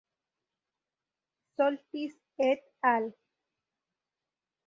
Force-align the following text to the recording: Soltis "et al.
Soltis 1.57 2.17
"et 2.47 2.65
al. 2.95 3.07